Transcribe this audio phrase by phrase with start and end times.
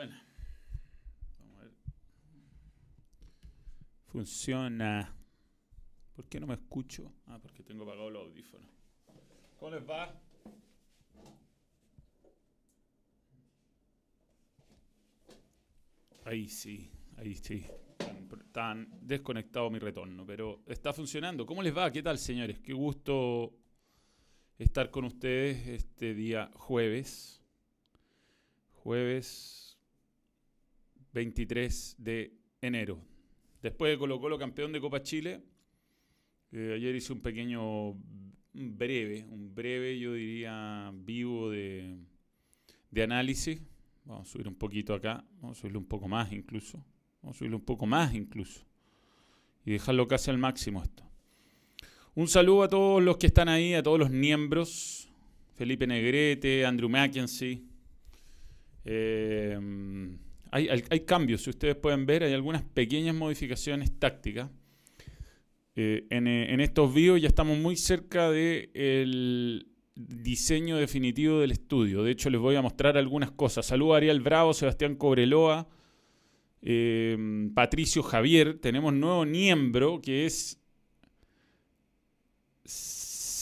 [0.00, 0.16] Bueno.
[1.38, 1.72] Vamos a ver.
[4.06, 5.14] Funciona.
[6.16, 7.12] ¿Por qué no me escucho?
[7.26, 8.66] Ah, porque tengo apagado los audífonos.
[9.58, 10.18] ¿Cómo les va?
[16.24, 17.66] Ahí sí, ahí sí.
[17.98, 21.44] Tan, tan desconectado mi retorno, pero está funcionando.
[21.44, 21.90] ¿Cómo les va?
[21.90, 22.58] ¿Qué tal, señores?
[22.60, 23.54] Qué gusto
[24.56, 27.44] estar con ustedes este día jueves.
[28.72, 29.69] Jueves
[31.12, 32.98] 23 de enero.
[33.62, 35.42] Después de Colo Colo campeón de Copa Chile,
[36.52, 37.94] ayer hice un pequeño,
[38.52, 41.98] breve, un breve, yo diría, vivo de,
[42.90, 43.60] de análisis.
[44.04, 46.84] Vamos a subir un poquito acá, vamos a subirle un poco más incluso.
[47.22, 48.64] Vamos a subirle un poco más incluso.
[49.64, 51.04] Y dejarlo casi al máximo esto.
[52.14, 55.08] Un saludo a todos los que están ahí, a todos los miembros.
[55.54, 57.62] Felipe Negrete, Andrew Mackenzie.
[58.84, 59.58] Eh,
[60.50, 64.50] hay, cambios, si ustedes pueden ver, hay algunas pequeñas modificaciones tácticas.
[65.76, 72.02] Eh, en, eh, en estos videos ya estamos muy cerca del diseño definitivo del estudio.
[72.02, 73.66] De hecho, les voy a mostrar algunas cosas.
[73.66, 75.68] Saludos a Ariel Bravo, Sebastián Cobreloa,
[76.62, 78.58] eh, Patricio Javier.
[78.60, 80.60] Tenemos nuevo miembro que es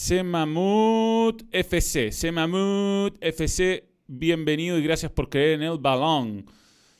[0.09, 2.11] Semamut FC.
[2.11, 6.45] Semamut FC, bienvenido y gracias por creer en el balón.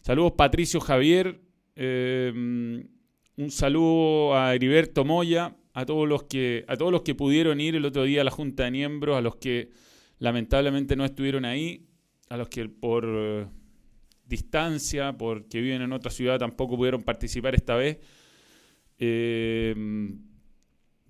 [0.10, 1.40] Saludos Patricio Javier.
[1.76, 7.62] eh, un saludo a Heriberto Moya, a todos los que a todos los que pudieron
[7.62, 9.70] ir el otro día a la Junta de Miembros, a los que
[10.18, 11.86] lamentablemente no estuvieron ahí,
[12.28, 13.46] a los que por eh,
[14.26, 18.00] distancia, porque viven en otra ciudad, tampoco pudieron participar esta vez.
[18.98, 19.76] Eh,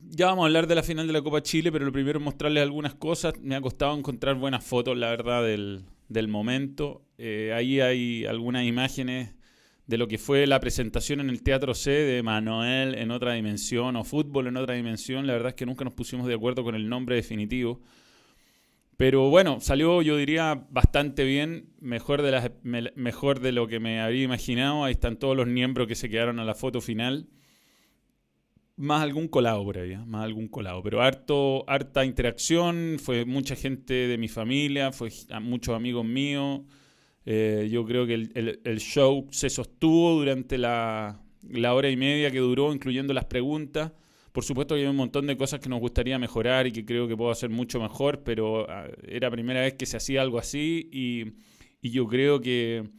[0.10, 2.26] ya vamos a hablar de la final de la Copa Chile, pero lo primero es
[2.26, 3.40] mostrarles algunas cosas.
[3.40, 7.06] Me ha costado encontrar buenas fotos, la verdad, del, del momento.
[7.18, 9.36] Eh, ahí hay algunas imágenes
[9.88, 13.96] de lo que fue la presentación en el Teatro C de Manuel en otra dimensión
[13.96, 15.26] o Fútbol en otra dimensión.
[15.26, 17.82] La verdad es que nunca nos pusimos de acuerdo con el nombre definitivo.
[18.98, 22.52] Pero bueno, salió yo diría bastante bien, mejor de,
[22.96, 24.84] mejor de lo que me había imaginado.
[24.84, 27.30] Ahí están todos los miembros que se quedaron a la foto final.
[28.80, 30.00] Más algún colado por ahí, ¿eh?
[30.06, 30.82] más algún colado.
[30.82, 35.10] Pero harta interacción, fue mucha gente de mi familia, fue
[35.42, 36.62] muchos amigos míos.
[37.26, 41.20] Eh, yo creo que el, show se sostuvo durante la,
[41.74, 43.92] hora y media que duró, incluyendo las preguntas.
[44.32, 47.06] Por supuesto que hay un montón de cosas que nos gustaría mejorar y que creo
[47.06, 50.90] que puedo hacer mucho mejor, pero ah, era primera vez que se hacía algo así
[51.82, 52.90] y yo creo que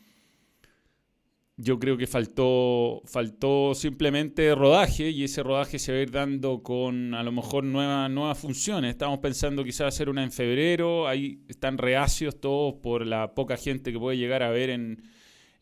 [1.62, 6.62] yo creo que faltó, faltó simplemente rodaje y ese rodaje se va a ir dando
[6.62, 8.90] con a lo mejor nuevas, nuevas funciones.
[8.90, 13.92] Estamos pensando quizás hacer una en febrero, ahí están reacios todos por la poca gente
[13.92, 15.02] que puede llegar a ver en,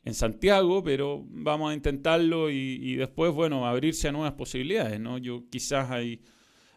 [0.05, 5.19] en Santiago, pero vamos a intentarlo y, y después, bueno, abrirse a nuevas posibilidades, ¿no?
[5.19, 6.21] Yo quizás hay,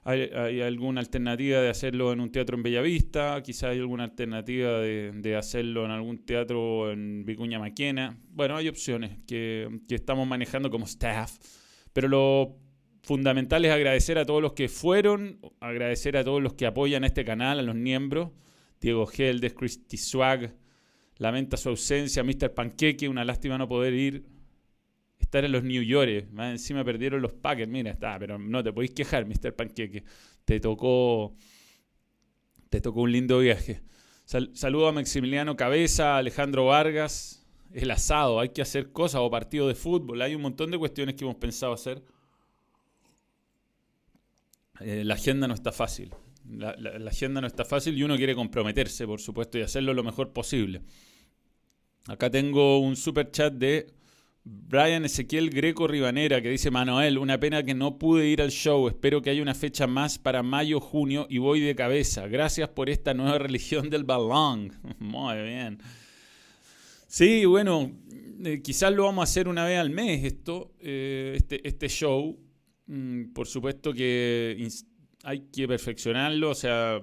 [0.04, 5.12] hay, alguna alternativa de hacerlo en un teatro en Bellavista, quizás hay alguna alternativa de,
[5.14, 8.18] de hacerlo en algún teatro en Vicuña Maquena.
[8.32, 11.38] Bueno, hay opciones que, que estamos manejando como staff,
[11.94, 12.58] pero lo
[13.04, 17.24] fundamental es agradecer a todos los que fueron, agradecer a todos los que apoyan este
[17.24, 18.32] canal, a los miembros,
[18.80, 20.56] Diego Geldes, Christy Swag,
[21.18, 22.54] lamenta su ausencia, Mr.
[22.56, 24.26] Panqueque, una lástima no poder ir,
[25.22, 28.74] estar en los New York, más encima perdieron los Packers, mira, está, pero no te
[28.74, 29.56] podéis quejar, Mr.
[29.56, 30.04] Panqueque,
[30.46, 31.36] te tocó,
[32.70, 33.82] te tocó un lindo viaje.
[34.26, 39.68] Sal- saludo a Maximiliano Cabeza, Alejandro Vargas, el asado, hay que hacer cosas o partido
[39.68, 42.02] de fútbol, hay un montón de cuestiones que hemos pensado hacer.
[44.80, 46.14] Eh, la agenda no está fácil.
[46.50, 50.34] La agenda no está fácil y uno quiere comprometerse, por supuesto, y hacerlo lo mejor
[50.34, 50.82] posible.
[52.08, 53.88] Acá tengo un super chat de
[54.44, 58.88] Brian Ezequiel Greco Ribanera que dice: Manuel, una pena que no pude ir al show.
[58.88, 62.28] Espero que haya una fecha más para mayo, junio y voy de cabeza.
[62.28, 64.74] Gracias por esta nueva religión del balón.
[65.00, 65.80] Muy bien.
[67.08, 67.92] Sí, bueno,
[68.44, 72.40] eh, quizás lo vamos a hacer una vez al mes esto, eh, este, este show.
[72.88, 74.68] Mm, por supuesto que
[75.24, 77.02] hay que perfeccionarlo, o sea,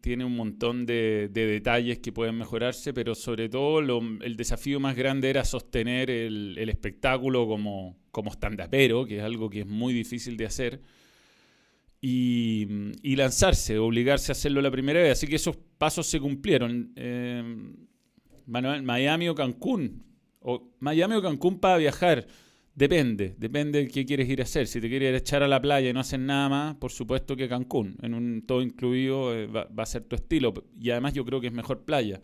[0.00, 4.80] tiene un montón de, de detalles que pueden mejorarse, pero sobre todo lo- el desafío
[4.80, 9.92] más grande era sostener el, espectáculo como, como stand-upero, que es algo que es muy
[9.92, 10.80] difícil de hacer,
[12.00, 12.66] y,
[13.02, 15.12] y lanzarse, obligarse a hacerlo la primera vez.
[15.12, 16.92] Así que esos pasos se cumplieron.
[16.96, 17.42] Eh,
[18.46, 20.02] Manuel, Miami o Cancún.
[20.40, 22.26] O Miami o Cancún para viajar.
[22.74, 24.66] Depende, depende de qué quieres ir a hacer.
[24.66, 27.48] Si te quieres echar a la playa y no hacer nada más, por supuesto que
[27.48, 27.96] Cancún.
[28.02, 30.52] En un todo incluido eh, va, va a ser tu estilo.
[30.74, 32.20] Y además yo creo que es mejor playa.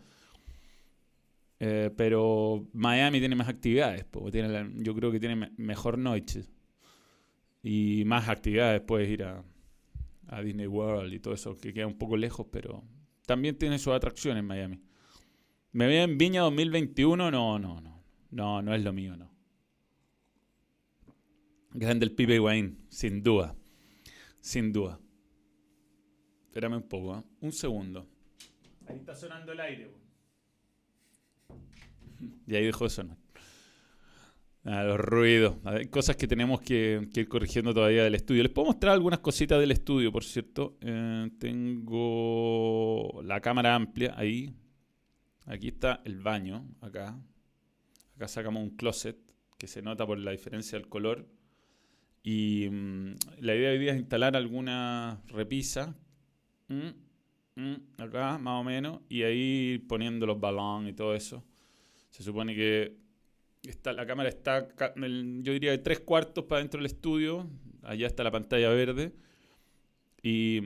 [1.63, 6.47] Eh, pero Miami tiene más actividades, tiene yo creo que tiene mejor noche
[7.63, 8.81] y más actividades.
[8.81, 9.45] Puedes ir a,
[10.43, 12.85] Disney World y todo eso, que queda un poco lejos, pero
[13.27, 14.81] también tiene sus atracciones en Miami.
[15.73, 17.31] ¿Me veo en Viña 2021?
[17.31, 18.03] No, no, no.
[18.31, 19.31] No, no es lo mío, no.
[21.73, 23.55] Grande el Pipe Wayne, sin duda.
[24.41, 24.99] Sin duda.
[26.47, 27.23] Espérame un poco, ¿eh?
[27.41, 28.09] un segundo.
[28.89, 29.91] Ahí está sonando el aire.
[32.47, 33.17] Y ahí dejó de sonar.
[34.65, 35.57] Ah, los ruidos.
[35.65, 38.43] Hay cosas que tenemos que, ir corrigiendo todavía del estudio.
[38.43, 40.77] Les puedo mostrar algunas cositas del estudio, por cierto.
[40.81, 44.55] Eh, tengo la cámara amplia ahí.
[45.47, 47.19] Aquí está el baño, acá.
[48.17, 49.17] Acá sacamos un closet
[49.57, 51.27] que se nota por la diferencia del color.
[52.23, 55.97] Y mm, la idea hoy día es instalar alguna repisa.
[56.69, 56.91] Mm,
[57.57, 59.01] mm, acá, más o menos.
[59.09, 61.45] Y ahí poniendo los balones y todo eso.
[62.11, 62.97] Se supone que
[63.63, 67.49] está, la cámara está, yo diría, de tres cuartos para dentro del estudio.
[67.83, 69.13] Allá está la pantalla verde.
[70.23, 70.61] Y,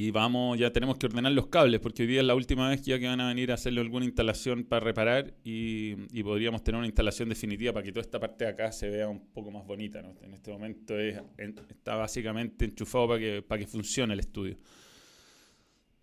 [0.00, 2.82] y vamos, ya tenemos que ordenar los cables, porque hoy día es la última vez
[2.82, 5.94] ya que van a venir a hacerle alguna instalación para reparar y,
[6.24, 9.20] podríamos tener una instalación definitiva para que toda esta parte de acá se vea un
[9.32, 10.00] poco más bonita.
[10.22, 14.56] En este momento está básicamente enchufado para que, para que funcione el estudio.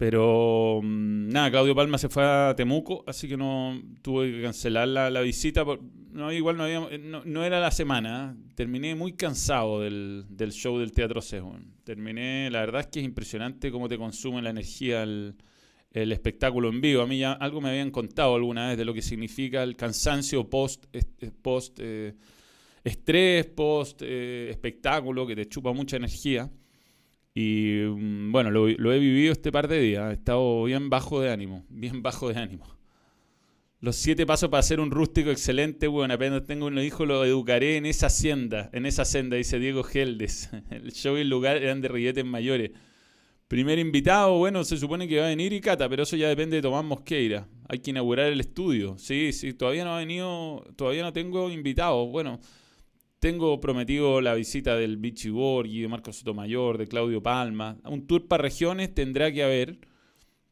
[0.01, 4.87] Pero mm, nada, Claudio Palma se fue a Temuco, así que no tuve que cancelar
[4.87, 5.63] la, visita.
[6.11, 8.35] no, igual no, había, no, era la semana.
[8.55, 11.55] Terminé muy cansado del, show del Teatro Cejo.
[11.83, 15.35] Terminé, la verdad es que es impresionante cómo te consume la energía el,
[15.91, 17.03] espectáculo en vivo.
[17.03, 20.49] A mí ya algo me habían contado alguna vez de lo que significa el cansancio
[20.49, 20.85] post,
[21.43, 22.15] post eh,
[22.83, 26.49] estrés, post eh, espectáculo, que te chupa mucha energía.
[27.33, 30.11] Y mm, bueno, lo, he vivido este par de días.
[30.11, 32.65] He estado bien bajo de ánimo, bien bajo de ánimo.
[33.79, 37.77] Los siete pasos para ser un rústico excelente, bueno, apenas tengo un hijo lo educaré
[37.77, 40.51] en esa hacienda, en esa senda, dice Diego Geldes.
[40.69, 42.71] El show y el lugar eran de rilletes mayores.
[43.47, 46.55] Primer invitado, bueno, se supone que va a venir y Cata, pero eso ya depende
[46.57, 47.47] de Tomás Mosqueira.
[47.67, 48.97] Hay que inaugurar el estudio.
[48.97, 52.09] Sí, sí, todavía no ha venido, todavía no tengo invitados.
[52.11, 52.39] Bueno,
[53.21, 57.77] tengo prometido la visita del Vichy Borghi, de Marcos Sotomayor, de Claudio Palma.
[57.85, 59.77] Un tour para regiones tendrá que haber.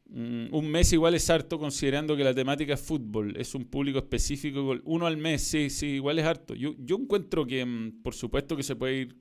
[0.06, 3.36] Mm, un mes igual es harto considerando que la temática es fútbol.
[3.36, 4.78] Es un público específico.
[4.84, 6.54] Uno al mes, sí, sí, igual es harto.
[6.54, 9.16] Yo, yo encuentro que, mm, por supuesto que se puede ir...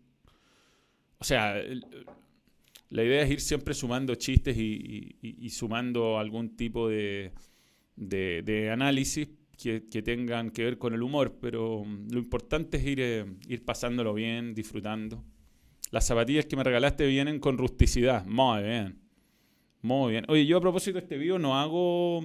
[1.18, 1.60] O sea,
[2.92, 7.32] la idea es ir siempre sumando chistes y, sumando algún tipo de,
[7.96, 9.28] de análisis,
[9.60, 13.66] que, tengan que ver con el humor, pero mm, lo importante es ir, eh, ir
[13.66, 15.24] pasándolo bien, disfrutando.
[15.92, 18.26] Las zapatillas que me regalaste vienen con rusticidad.
[18.26, 19.00] Muy bien.
[19.82, 20.26] Muy bien.
[20.28, 22.24] Oye, yo a propósito de este video no hago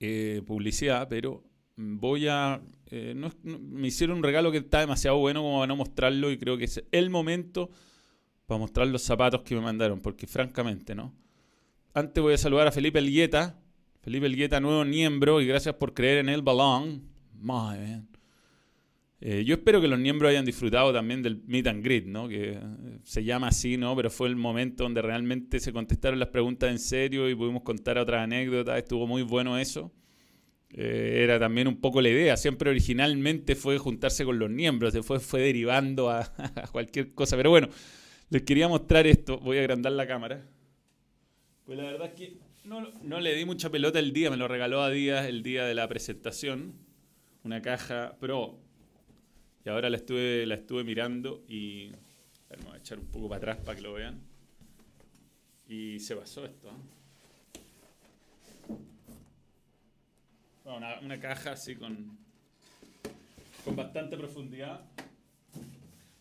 [0.00, 1.44] eh, publicidad, pero
[1.76, 2.60] voy a...
[2.90, 6.56] Eh, me hicieron un regalo que está demasiado bueno como para no mostrarlo y creo
[6.56, 7.70] que es el momento
[8.46, 11.14] para mostrar los zapatos que me mandaron, porque francamente, ¿no?
[11.92, 13.60] Antes voy a saludar a Felipe Elgueta,
[14.08, 17.02] Felipe Elgueta, nuevo miembro, y gracias por creer en el balón.
[17.34, 18.08] Muy bien.
[19.20, 22.26] Eh, yo espero que los miembros hayan disfrutado también del meet and greet, ¿no?
[22.26, 22.60] que eh,
[23.02, 23.94] se llama así, ¿no?
[23.94, 27.98] pero fue el momento donde realmente se contestaron las preguntas en serio y pudimos contar
[27.98, 28.78] otras anécdotas.
[28.78, 29.92] Estuvo muy bueno eso.
[30.70, 32.38] Eh, era también un poco la idea.
[32.38, 36.20] Siempre originalmente fue juntarse con los miembros, después fue derivando a,
[36.54, 37.36] a cualquier cosa.
[37.36, 37.68] Pero bueno,
[38.30, 39.38] les quería mostrar esto.
[39.38, 40.46] Voy a agrandar la cámara.
[41.66, 44.82] Pues la verdad es que no, le di mucha pelota el día, me lo regaló
[44.82, 46.74] a Díaz el día de la presentación.
[47.44, 48.58] Una caja Pro.
[49.64, 51.88] Y ahora la estuve, la estuve mirando y.
[51.88, 54.20] A ver, me voy a echar un poco para atrás para que lo vean.
[55.68, 56.68] Y se pasó esto.
[56.68, 56.72] ¿eh?
[60.64, 62.18] Una, una, caja así con,
[63.64, 64.80] con bastante profundidad.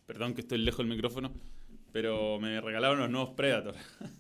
[0.06, 1.34] Perdón que estoy lejos del micrófono,
[1.92, 3.76] pero me regalaron los nuevos Predator.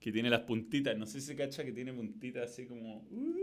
[0.00, 0.96] que tiene las puntitas.
[0.96, 3.06] No sé si se cacha que tiene puntitas así como.
[3.10, 3.34] Uh,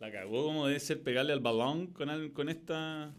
[0.00, 3.14] la cagó como debe ser pegarle al balón con, con esta.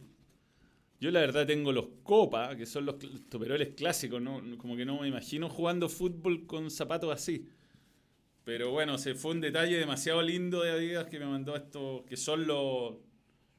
[1.00, 2.96] Yo la verdad tengo los Copa, que son los
[3.30, 4.42] toperoles clásicos, ¿no?
[4.58, 7.48] como que no me imagino jugando fútbol con zapatos así.
[8.44, 12.18] Pero bueno, se fue un detalle demasiado lindo de Adidas que me mandó esto, que
[12.18, 12.96] son los,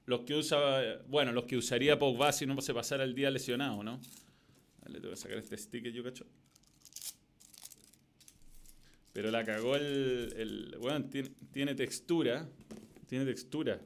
[0.04, 3.82] los que usa, bueno, los que usaría Pogba si no se pasara el día lesionado,
[3.82, 4.00] ¿no?
[4.86, 6.26] Le tengo que sacar este sticker, yo cacho.
[9.12, 10.32] Pero la cagó el.
[10.36, 11.06] el bueno,
[11.52, 12.48] tiene, textura.
[13.06, 13.80] Tiene textura.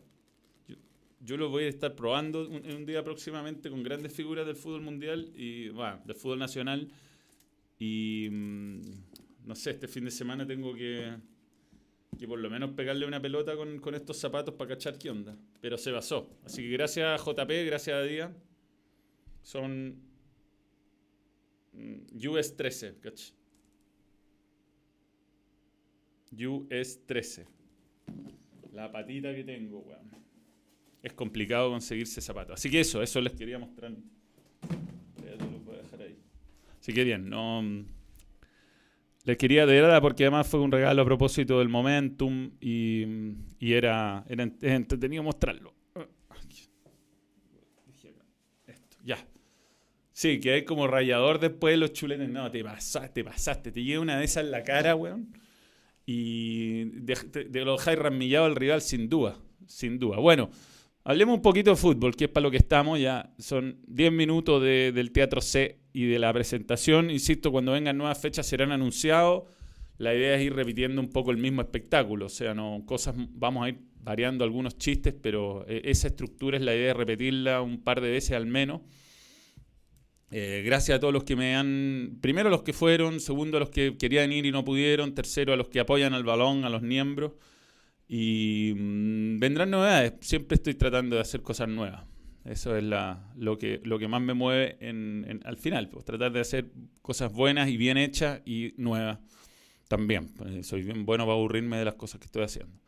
[1.20, 4.82] Yo, lo voy a estar probando un, un, día próximamente con grandes figuras del fútbol
[4.82, 5.70] mundial y.
[5.70, 6.88] Bueno, del fútbol nacional.
[7.78, 8.28] Y.
[8.30, 8.80] Mm,
[9.46, 11.16] no sé, este fin de semana tengo que.
[12.18, 15.34] que por lo menos pegarle una pelota con, con estos zapatos para cachar qué onda.
[15.62, 16.28] Pero se basó.
[16.44, 18.36] Así que gracias JP, gracias a Día.
[19.42, 20.02] Son
[21.72, 23.32] mm, US 13, ¿cach?
[26.46, 27.46] US 13.
[28.72, 30.10] La patita que tengo, weón.
[31.02, 32.54] Es complicado conseguirse zapatos.
[32.54, 33.92] Así que eso, eso les quería mostrar.
[33.92, 37.62] Lo voy no.
[37.62, 37.86] Mm,
[39.24, 43.04] les quería de verdad porque además fue un regalo a propósito del momentum y,
[43.58, 45.72] y era, era entretenido mostrarlo.
[48.66, 49.18] Esto, ya.
[50.12, 52.28] Sí, que hay como rayador después de los chuletes.
[52.28, 53.72] No, te pasaste, te pasaste.
[53.72, 55.32] Te llega una de esas en la cara, weón.
[56.06, 59.38] Y de, de, lo dejáis ramillado al rival sin duda.
[59.66, 60.18] Sin duda.
[60.18, 60.50] Bueno,
[61.04, 63.00] hablemos un poquito de fútbol, que es para lo que estamos.
[63.00, 67.10] Ya son 10 minutos de, del Teatro C y de la presentación.
[67.10, 69.44] Insisto, cuando vengan nuevas fechas serán anunciados.
[69.96, 72.26] La idea es ir repitiendo un poco el mismo espectáculo.
[72.26, 76.62] O sea, no cosas vamos a ir variando algunos chistes, pero eh, esa estructura es
[76.62, 78.82] la idea de repetirla un par de veces al menos.
[80.30, 83.60] Eh, gracias a todos los que me han, primero a los que fueron, segundo a
[83.60, 86.70] los que querían ir y no pudieron, tercero a los que apoyan al balón, a
[86.70, 87.32] los miembros.
[88.08, 92.04] Y mm, vendrán novedades, siempre estoy tratando de hacer cosas nuevas.
[92.44, 96.66] Eso es la, lo, que, más me mueve en, al final, pues, tratar de hacer
[97.00, 99.18] cosas buenas y bien hechas y nuevas
[99.88, 100.28] también.
[100.28, 102.83] Pues, soy bien bueno para aburrirme de las cosas que estoy haciendo.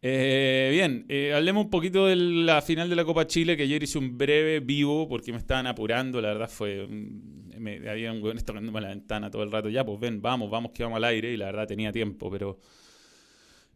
[0.00, 3.82] Eh, bien, eh, hablemos un poquito de la final de la Copa Chile, que ayer
[3.82, 6.86] hice un breve vivo porque me estaban apurando, la verdad fue...
[6.86, 10.84] Me, había un tocándome la ventana todo el rato, ya pues ven, vamos, vamos que
[10.84, 12.58] vamos al aire y la verdad tenía tiempo, pero...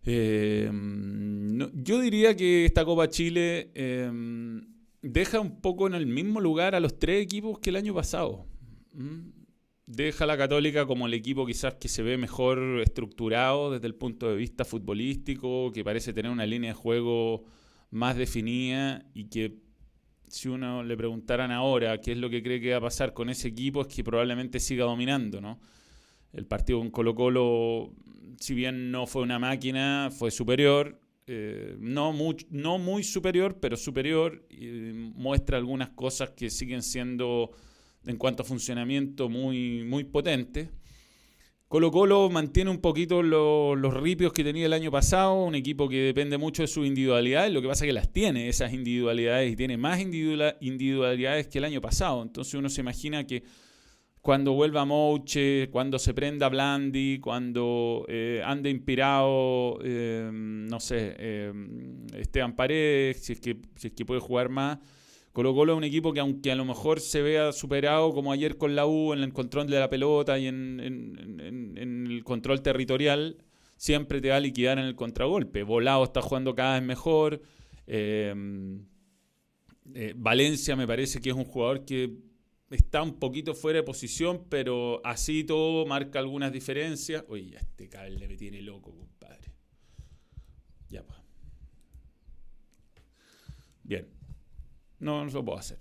[0.05, 0.71] Eh,
[1.75, 3.71] yo diría que esta Copa Chile
[5.01, 8.47] deja un poco en el mismo lugar a los tres equipos que el año pasado.
[9.95, 13.95] Deja a la Católica como el equipo quizás que se ve mejor estructurado desde el
[13.95, 17.45] punto de vista futbolístico, que parece tener una línea de juego
[17.91, 19.59] más definida y que
[20.29, 23.29] si uno le preguntaran ahora qué es lo que cree que va a pasar con
[23.29, 25.61] ese equipo es que probablemente siga dominando, ¿no?
[26.33, 27.93] El partido con Colo Colo,
[28.41, 33.77] si bien no fue una máquina, fue superior, eh, no, muy, no muy superior, pero
[33.77, 37.51] superior, y muestra algunas cosas que siguen siendo,
[38.07, 40.69] en cuanto a funcionamiento, muy, muy potentes.
[41.69, 46.03] Colo Colo mantiene un poquito los ripios que tenía el año pasado, un equipo que
[46.03, 49.57] depende mucho de sus individualidades, lo que pasa es que las tiene esas individualidades y
[49.57, 53.43] tiene más individualidades que el año pasado, entonces uno se imagina que
[54.23, 61.53] cuando vuelva Mouche, cuando se prenda Blandi, cuando eh, ande inspirado, eh, no sé, eh,
[62.15, 64.79] Esteban Paredes, si es, que, si es que puede jugar más.
[65.33, 68.59] Colo Colo es un equipo que aunque a lo mejor se vea superado como ayer
[68.59, 70.79] con la U en el control de la pelota y en,
[71.77, 73.39] el control territorial,
[73.77, 75.63] siempre te va a liquidar en el contragolpe.
[75.63, 77.41] Volado está jugando cada vez mejor.
[80.17, 82.15] Valencia me parece que es un jugador que
[82.71, 87.25] está un poquito fuera de posición, pero así todo marca algunas diferencias.
[87.29, 89.51] Oye, este cable me tiene loco, compadre.
[90.91, 91.19] Ya, pues.
[93.83, 94.22] Bien.
[95.03, 95.79] No, no lo puedo hacer.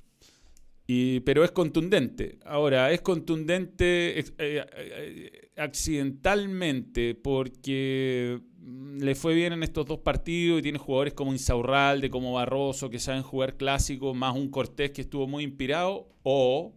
[0.87, 2.39] Y, pero es contundente.
[2.43, 10.59] Ahora, es contundente eh, eh, accidentalmente porque mm, le fue bien en estos dos partidos
[10.59, 15.01] y tiene jugadores como Insaurralde, como Barroso, que saben jugar clásicos, más un Cortés que
[15.01, 16.73] estuvo muy inspirado, o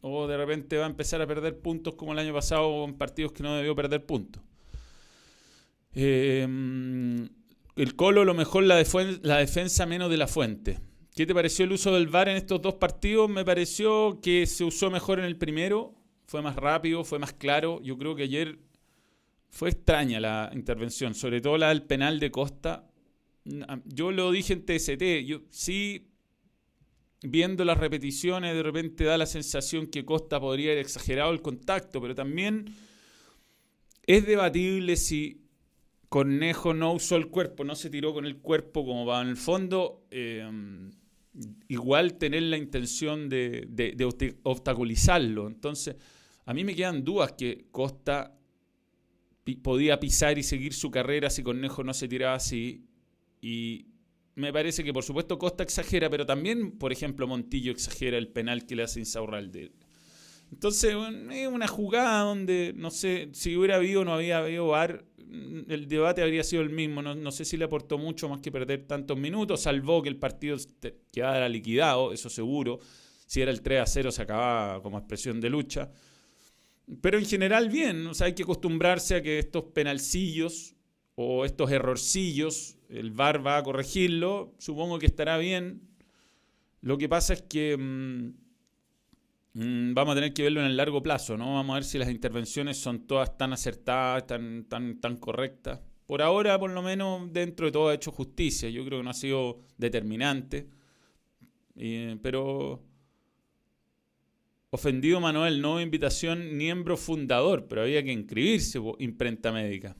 [0.00, 3.32] o de repente va a empezar a perder puntos como el año pasado en partidos
[3.32, 4.42] que no debió perder puntos.
[5.94, 7.28] Em,
[7.76, 10.78] el Colo, lo mejor la, defensa menos de la fuente.
[11.14, 13.28] ¿Qué te pareció el uso del VAR en estos dos partidos?
[13.28, 15.94] Me pareció que se usó mejor en el primero,
[16.26, 17.80] fue más rápido, fue más claro.
[17.82, 18.58] Yo creo que ayer
[19.50, 22.88] fue extraña la intervención, sobre todo la del penal de Costa.
[23.84, 26.08] Yo lo dije en TST, yo sí
[27.22, 32.00] viendo las repeticiones, de repente da la sensación que Costa podría haber exagerado el contacto,
[32.00, 32.74] pero también
[34.06, 35.41] es debatible si
[36.12, 39.38] Cornejo no usó el cuerpo, no se tiró con el cuerpo como va en el
[39.38, 40.04] fondo.
[40.10, 40.46] Eh,
[41.68, 45.46] igual tener la intención de, de, obstaculizarlo.
[45.46, 45.96] Entonces,
[46.44, 48.36] a mí me quedan dudas que Costa
[49.62, 52.84] podía pisar y seguir su carrera si Cornejo no se tiraba así.
[53.40, 53.86] Y,
[54.34, 58.66] me parece que por supuesto Costa exagera, pero también, por ejemplo, Montillo exagera el penal
[58.66, 59.72] que le hace Insaurralde.
[60.52, 60.94] Entonces,
[61.30, 65.06] es una jugada donde, no sé, si hubiera habido o no había habido VAR,
[65.68, 67.02] el debate habría sido el mismo.
[67.02, 70.56] No, sé si le aportó mucho más que perder tantos minutos, salvó que el partido
[71.10, 72.80] quedara liquidado, eso seguro.
[73.26, 75.90] Si era el 3 a 0 se acababa como expresión de lucha.
[77.00, 80.74] Pero en general bien, o sea, hay que acostumbrarse a que estos penalcillos
[81.14, 85.88] o estos errorcillos, el VAR va a corregirlo, supongo que estará bien.
[86.80, 88.34] Lo que pasa es que mm, mm,
[89.54, 91.54] vamos a tener que verlo en el largo plazo, ¿no?
[91.54, 95.80] Vamos a ver si las intervenciones son todas tan acertadas, tan, tan, tan correctas.
[96.06, 98.68] Por ahora, por lo menos, dentro de todo ha hecho justicia.
[98.70, 100.68] Yo creo que no ha sido determinante.
[102.22, 102.82] pero
[104.70, 109.96] ofendido Manuel, no invitación, miembro fundador, pero había que inscribirse, imprenta médica.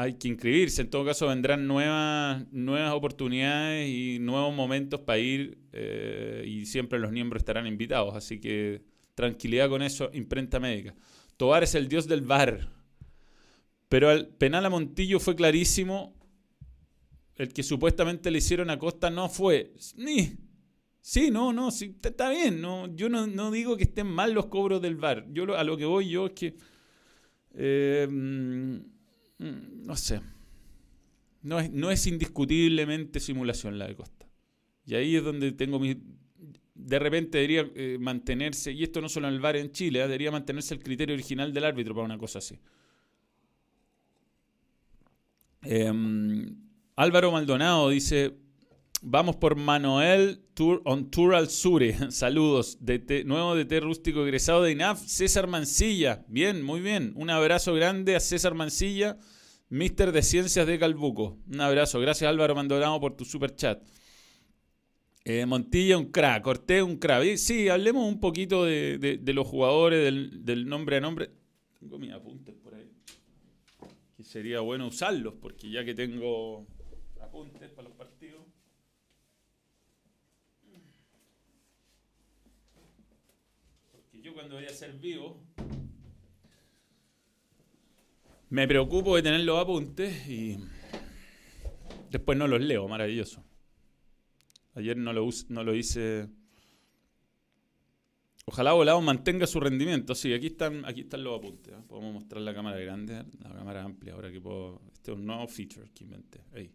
[0.00, 5.58] Hay que inscribirse, en todo caso vendrán nuevas, nuevas oportunidades y nuevos momentos para ir
[5.72, 8.84] eh, y siempre los miembros estarán invitados, así que
[9.16, 10.94] tranquilidad con eso, imprenta médica.
[11.36, 12.70] Tobar es el dios del bar,
[13.88, 16.14] pero al penal a Montillo fue clarísimo,
[17.34, 20.36] el que supuestamente le hicieron a Costa no fue, ni
[21.00, 22.60] Sí, no, no, sí, está bien.
[22.60, 25.26] No, yo no, digo que estén mal los cobros del VAR.
[25.32, 26.54] Yo a lo que voy yo es que.
[27.54, 28.97] Eh, mm,
[29.38, 30.20] no sé.
[31.42, 34.26] No es, no es indiscutiblemente simulación la de Costa.
[34.84, 36.00] Y ahí es donde tengo mi.
[36.74, 40.02] De repente debería eh, mantenerse, y esto no solo en el VAR en Chile, ¿eh?
[40.02, 42.58] debería mantenerse el criterio original del árbitro para una cosa así.
[45.62, 46.56] Em,
[46.96, 48.36] Álvaro Maldonado dice:
[49.02, 50.40] Vamos por Manuel
[50.84, 51.94] on Tour al Sure.
[52.10, 52.78] Saludos.
[52.80, 56.24] De nuevo DT rústico egresado de INAF, César Mancilla.
[56.26, 57.12] Bien, muy bien.
[57.14, 59.16] Un abrazo grande a César Mancilla,
[59.68, 61.38] Mister de Ciencias de Calbuco.
[61.48, 62.00] Un abrazo.
[62.00, 63.80] Gracias Álvaro Mandoramo por tu super chat.
[65.24, 66.42] Eh, Montilla, un crack.
[66.42, 67.36] Cortés, un crack.
[67.36, 71.30] Sí, hablemos un poquito de, los jugadores, del, del, nombre a nombre.
[71.78, 72.90] Tengo mis apuntes por ahí.
[74.16, 76.66] Que sería bueno usarlos, porque ya que tengo
[77.20, 78.42] apuntes para los partidos.
[84.38, 85.36] Cuando voy a ser vivo,
[88.50, 90.56] me preocupo de tener los apuntes y
[92.08, 93.42] después no los leo, maravilloso.
[94.76, 96.28] Ayer no lo, no lo hice.
[98.44, 100.14] Ojalá Volado mantenga su rendimiento.
[100.14, 101.74] Sí, aquí están, aquí están los apuntes.
[101.74, 101.82] ¿eh?
[101.88, 104.14] Podemos mostrar la cámara grande, la cámara amplia.
[104.14, 104.80] Ahora que puedo.
[104.92, 106.44] Este es un nuevo feature que inventé.
[106.54, 106.70] Ahí.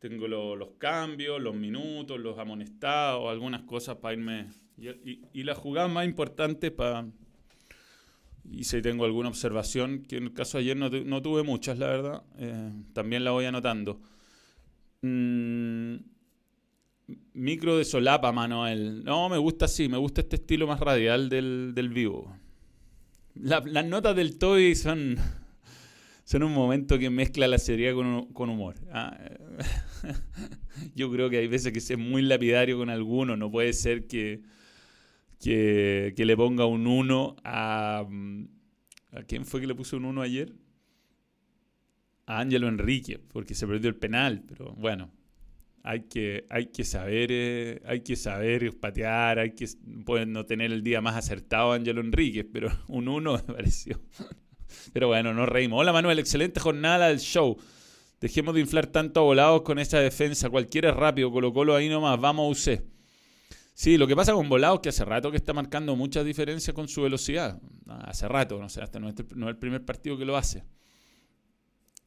[0.00, 4.46] Tengo los cambios, los minutos, los amonestados, algunas cosas para irme.
[4.78, 7.06] Y, la jugada más importante para.
[8.50, 11.86] Y si tengo alguna observación, que en el caso de ayer no, tuve muchas, la
[11.88, 12.22] verdad.
[12.38, 14.00] Eh, también la voy anotando.
[15.02, 15.96] Mm,
[17.34, 19.04] micro de solapa, Manuel.
[19.04, 22.34] No, me gusta así, me gusta este estilo más radial del, vivo.
[23.34, 25.18] las notas del Toy son
[26.30, 28.76] son un momento que mezcla la seriedad con, humor.
[28.92, 29.18] Ah,
[30.94, 33.36] yo creo que hay veces que es muy lapidario con alguno.
[33.36, 34.40] No puede ser que,
[35.40, 38.06] que, le ponga un 1 a...
[38.08, 38.44] Mm,
[39.10, 40.54] ¿A quién fue que le puso un 1 ayer?
[42.26, 44.44] A Ángelo Enrique, porque se perdió el penal.
[44.46, 45.10] Pero bueno,
[45.82, 49.66] hay que, hay que saber, eh, hay que saber patear, hay que
[50.06, 54.00] pueden no tener el día más acertado Ángelo Enrique, pero un 1 me pareció.
[54.92, 55.80] Pero bueno, nos reímos.
[55.80, 57.56] Hola Manuel, excelente jornada del show.
[58.20, 60.50] Dejemos de inflar tanto a volados con esa defensa.
[60.50, 62.20] Cualquiera es rápido, colocólo ahí nomás.
[62.20, 62.82] Vamos UC.
[63.72, 66.86] Sí, lo que pasa con volados que hace rato que está marcando muchas diferencias con
[66.86, 67.58] su velocidad.
[67.86, 70.64] Hace rato, no sé, hasta no es, el primer partido que lo hace.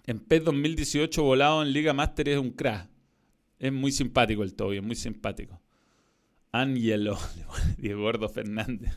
[0.06, 2.90] En PES 2018, volado en Liga Master es un crack.
[3.58, 5.60] Es muy simpático el Toby, es muy simpático.
[6.52, 7.18] Angelo,
[7.80, 8.92] Diego Gordo Fernández.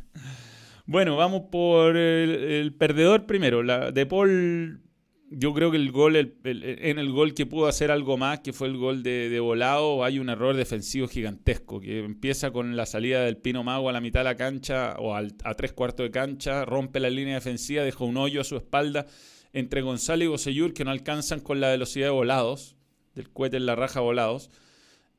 [0.86, 3.64] Bueno, vamos por el, perdedor primero.
[3.64, 4.82] La, de Paul,
[5.30, 8.68] yo creo que el gol, en el gol que pudo hacer algo más, que fue
[8.68, 13.36] el gol de, volado, hay un error defensivo gigantesco, que empieza con la salida del
[13.36, 17.00] Pino Mago a la mitad de la cancha o a tres cuartos de cancha, rompe
[17.00, 19.06] la línea defensiva, deja un hoyo a su espalda
[19.52, 22.76] entre Gonzalo y Bosellur, que no alcanzan con la velocidad de volados,
[23.16, 24.50] del cohete en la raja volados.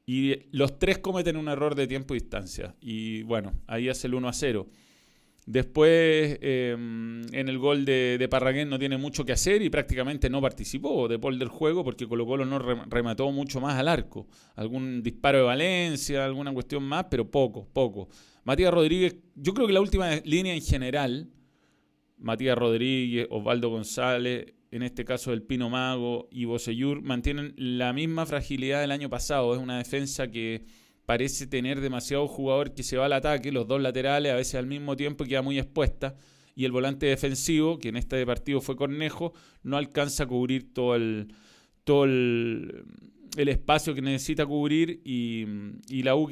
[0.05, 2.75] Y los tres cometen un error de tiempo y distancia.
[2.79, 4.67] Y bueno, ahí hace el 1 a 0.
[5.47, 10.29] Después, em, en el gol de, de, Parraguén no tiene mucho que hacer y prácticamente
[10.29, 14.27] no participó de Paul del juego porque Colo Colo no remató mucho más al arco.
[14.55, 18.09] Algún disparo de Valencia, alguna cuestión más, pero poco, poco.
[18.43, 21.29] Matías Rodríguez, yo creo que la última línea en general,
[22.17, 28.25] Matías Rodríguez, Osvaldo González, en este caso el Pino Mago y Bosellur, mantienen la misma
[28.25, 29.55] fragilidad del año pasado.
[29.55, 30.65] Es una defensa que
[31.07, 34.67] parece tener demasiado jugador que se va al ataque, los dos laterales a veces al
[34.67, 36.17] mismo tiempo queda muy expuesta
[36.53, 39.31] y el volante defensivo, que en este partido fue Cornejo,
[39.63, 41.33] no alcanza a cubrir todo el,
[41.85, 42.83] todo el,
[43.37, 45.45] espacio que necesita cubrir y,
[46.03, 46.27] la U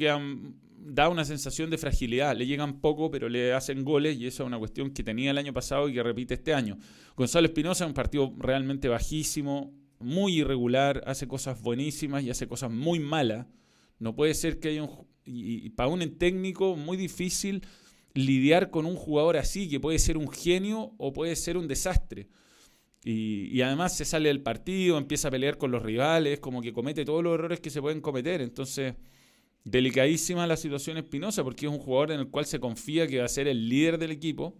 [0.78, 2.36] da una sensación de fragilidad.
[2.36, 5.38] Le llegan poco, pero le hacen goles y eso es una cuestión que tenía el
[5.38, 6.76] año pasado y que repite este año.
[7.16, 12.70] Gonzalo Espinosa es un partido realmente bajísimo, muy irregular, hace cosas buenísimas y hace cosas
[12.70, 13.46] muy malas.
[13.98, 15.06] No puede ser que haya un...
[15.24, 17.62] Y, para un técnico muy difícil
[18.14, 22.28] lidiar con un jugador así, que puede ser un genio o puede ser un desastre.
[23.04, 26.72] Y, y, además se sale del partido, empieza a pelear con los rivales, como que
[26.72, 28.40] comete todos los errores que se pueden cometer.
[28.40, 28.94] Entonces,
[29.64, 33.24] delicadísima la situación Espinosa, porque es un jugador en el cual se confía que va
[33.24, 34.56] a ser el líder del equipo.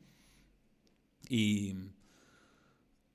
[1.28, 1.74] Y,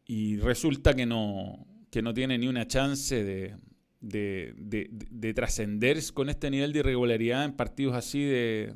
[0.06, 3.58] y resulta que no, que no tiene ni una chance de,
[4.02, 8.74] de, trascender con este nivel de irregularidad en partidos así de,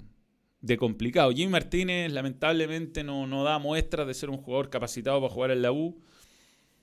[0.61, 1.31] de complicado.
[1.31, 5.61] Jimmy Martínez lamentablemente no, no da muestras de ser un jugador capacitado para jugar en
[5.61, 5.99] la U.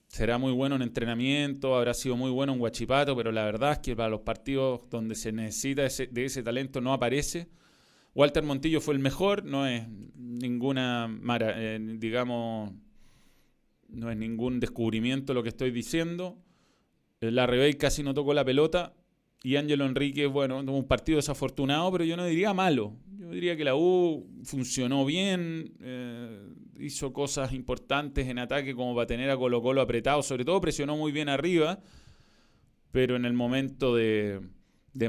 [0.08, 3.78] Será muy bueno en entrenamiento, habrá sido muy bueno en Guachipato, pero la verdad es
[3.78, 7.48] que para los partidos donde se necesita de ese talento no aparece.
[8.14, 11.08] Walter Montillo fue el mejor, no es ninguna,
[11.40, 12.72] eh, digamos,
[13.88, 16.36] no es ningún descubrimiento lo que estoy diciendo.
[17.22, 18.92] Eh, la Rebey casi no tocó la pelota.
[19.44, 22.94] Y Ángelo Enrique, bueno, un partido desafortunado, pero yo no diría malo.
[23.18, 29.06] Yo diría que la U funcionó bien, eh, hizo cosas importantes en ataque como para
[29.06, 31.80] tener a Colo Colo apretado, sobre todo presionó muy bien arriba,
[32.92, 34.40] pero en el momento de,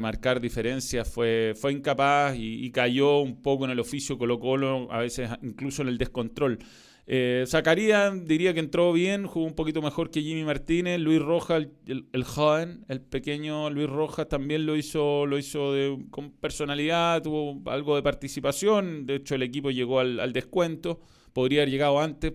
[0.00, 4.90] marcar diferencias fue, fue incapaz y, y, cayó un poco en el oficio Colo Colo,
[4.90, 6.58] a veces incluso en el descontrol.
[7.06, 10.98] Eh, Zacarías diría que entró bien, jugó un poquito mejor que Jimmy Martínez.
[11.00, 15.74] Luis Rojas, el, joven, el pequeño Luis Rojas también lo hizo, lo hizo
[16.10, 19.06] con personalidad, tuvo algo de participación.
[19.06, 21.00] De hecho, el equipo llegó al, descuento.
[21.32, 22.34] Podría haber llegado antes.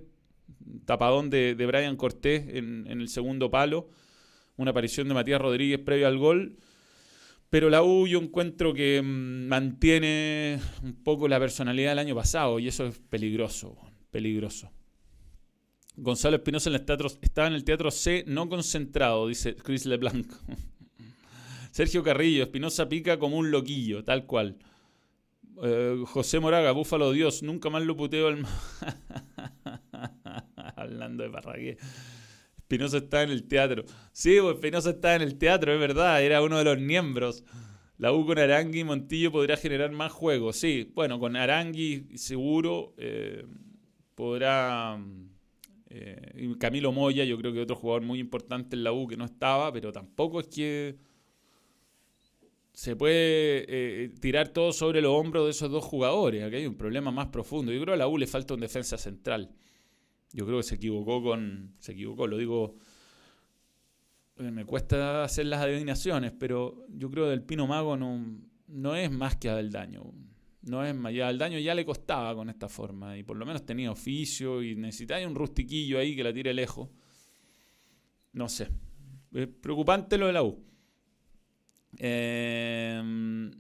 [0.86, 3.90] Tapadón de, Brian Cortés en, el segundo palo.
[4.58, 6.58] Una aparición de Matías Rodríguez previo al gol.
[7.50, 12.60] Pero la U yo encuentro que mm, mantiene un poco la personalidad del año pasado
[12.60, 14.72] y eso es peligroso peligroso.
[15.96, 16.76] Gonzalo Espinosa en
[17.22, 20.32] estaba en el teatro C no concentrado, dice Chris LeBlanc.
[21.72, 24.58] Sergio Carrillo, Espinosa pica como un loquillo, tal cual.
[25.62, 28.46] Eh, José Moraga, Búfalo Dios, nunca más lo puteo al...
[30.76, 31.78] Hablando de Parragué.
[32.58, 33.84] Espinosa está en el teatro.
[34.14, 37.44] Sí, pues, Espinosa está en el teatro, es verdad, era uno de los miembros.
[37.98, 40.56] La U con Arangui y Montillo podría generar más juegos.
[40.56, 42.94] Sí, bueno, con Arangui seguro.
[42.98, 43.46] Eh,
[44.20, 45.02] podrá...
[45.92, 49.24] Eh, Camilo Moya, yo creo que otro jugador muy importante en la U que no
[49.24, 50.98] estaba, pero tampoco es que
[52.74, 56.44] se puede eh, tirar todo sobre los hombros de esos dos jugadores.
[56.44, 57.72] Aquí hay un problema más profundo.
[57.72, 59.56] Yo creo que a la U le falta un defensa central.
[60.34, 61.74] Yo creo que se equivocó con.
[61.80, 62.76] Se equivocó, lo digo.
[64.38, 68.96] Eh, me cuesta hacer las adivinaciones, pero yo creo que el Pino Mago no, no
[68.96, 70.12] es más que a del daño.
[70.62, 73.46] No es más, ya el daño ya le costaba con esta forma y por lo
[73.46, 76.90] menos tenía oficio y necesitaba un rustiquillo ahí que la tire lejos.
[78.34, 78.70] No sé.
[79.34, 80.64] Es preocupante lo de la U.
[81.98, 83.52] Em,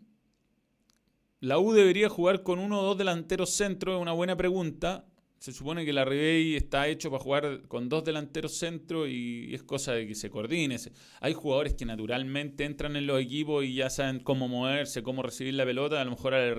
[1.39, 5.08] la U debería jugar con uno o dos delanteros centros, es una buena pregunta.
[5.39, 9.63] Se supone que la Ribey está hecho para jugar con dos delanteros centros y es
[9.63, 10.75] cosa de que se coordine.
[11.21, 15.53] Hay jugadores que naturalmente entran en los equipos y ya saben cómo moverse, cómo recibir
[15.53, 16.01] la pelota.
[16.01, 16.55] A lo mejor a la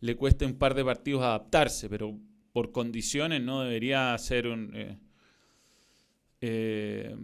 [0.00, 2.18] le cuesta un par de partidos adaptarse, pero
[2.52, 4.74] por condiciones no debería ser un...
[4.74, 4.98] Eh,
[6.44, 7.14] eh,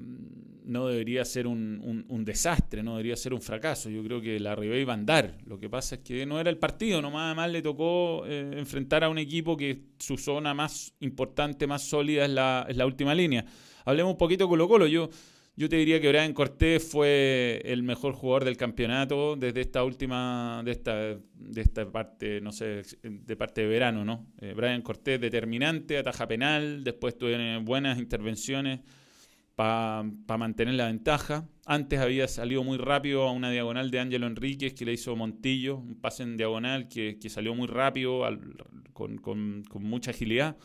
[0.65, 3.91] no debería ser un, desastre, no debería ser un fracaso.
[3.91, 5.39] Yo creo que la Ribey iba a andar.
[5.47, 9.03] Lo que pasa es que no era el partido, nomás más le tocó eh, enfrentar
[9.03, 13.15] a un equipo que su zona más importante, más sólida es la, es la última
[13.15, 13.45] línea.
[13.87, 14.87] Hablemos un poquito Colo Colo.
[14.87, 15.09] Yo,
[15.57, 20.63] yo te diría que Brian Cortés fue el mejor jugador del campeonato desde esta última,
[20.65, 24.27] de esta, de esta parte, no sé, de parte de verano, ¿no?
[24.41, 27.31] Eh, Brian Cortés determinante, ataja penal, después tuvo
[27.63, 28.81] buenas intervenciones
[29.59, 30.05] para
[30.39, 31.49] mantener la ventaja.
[31.67, 35.79] Antes había salido muy rápido a una diagonal de Ángelo Enríquez que le hizo Montillo,
[35.79, 38.23] un pase en diagonal que, salió muy rápido,
[38.93, 40.57] con, mucha agilidad.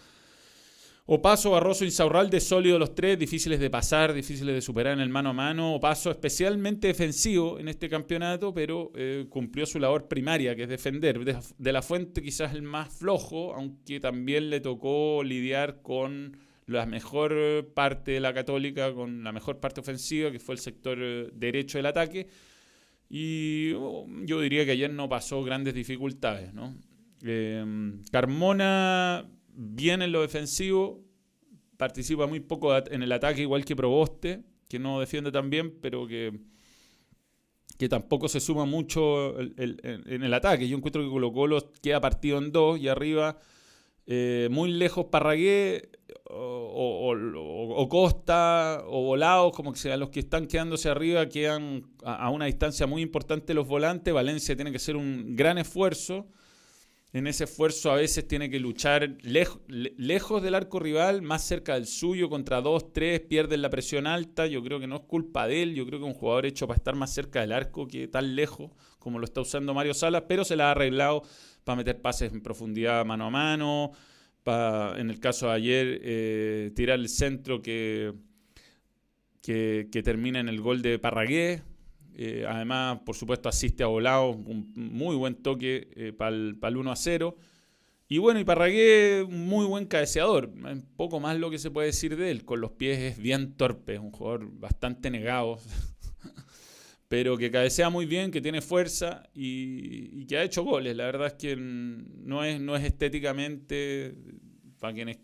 [1.07, 5.31] Opaso, Barroso, de sólido los tres, difíciles de pasar, difíciles de superar en el mano
[5.31, 5.73] a mano.
[5.73, 11.41] Opaso especialmente defensivo en este campeonato, pero eh, cumplió su labor primaria, que es defender.
[11.57, 17.71] de la Fuente quizás el más flojo, aunque también le tocó lidiar con la mejor
[17.73, 21.77] parte de la Católica con la mejor parte ofensiva, que fue el sector eh, derecho
[21.77, 22.27] del ataque.
[23.09, 26.53] Y oh, yo diría que ayer no pasó grandes dificultades.
[26.53, 26.75] ¿no?
[27.21, 31.03] Em, Carmona, bien en lo defensivo,
[31.77, 36.07] participa muy poco en el ataque, igual que Proboste, que no defiende tan bien, pero
[36.07, 36.39] que,
[37.77, 40.67] que tampoco se suma mucho en el ataque.
[40.67, 43.37] Yo encuentro que Colo Colo queda partido en dos y arriba
[44.05, 45.89] eh, muy lejos Parragué
[46.25, 52.45] o, Costa o Volados, como que sean los que están quedándose arriba, quedan a, una
[52.45, 54.13] distancia muy importante los volantes.
[54.13, 56.27] Valencia tiene que hacer un gran esfuerzo.
[57.13, 61.85] En ese esfuerzo a veces tiene que luchar lejos del arco rival, más cerca del
[61.85, 64.47] suyo, contra dos, tres, pierden la presión alta.
[64.47, 66.77] Yo creo que no es culpa de él, yo creo que un jugador hecho para
[66.77, 70.43] estar más cerca del arco que tan lejos como lo está usando Mario Salas, pero
[70.43, 71.21] se la ha arreglado
[71.63, 73.91] para meter pases en profundidad mano a mano,
[74.43, 78.13] para, en el caso de ayer, eh, tirar el centro que,
[79.41, 81.61] que, termina en el gol de Parragué.
[82.15, 86.91] Eh, además, por supuesto, asiste a Volado, un muy buen toque eh, para el 1
[86.91, 87.35] a 0.
[88.07, 90.49] Y bueno, y Parragué, muy buen cabeceador.
[90.49, 92.45] Un poco más lo que se puede decir de él.
[92.45, 95.59] Con los pies es bien torpe, es un jugador bastante negado.
[97.13, 100.97] pero que cabecea muy bien, que tiene fuerza y, que ha hecho goles.
[100.97, 104.15] La verdad es que no es, no es estéticamente,
[104.79, 105.19] para quienes,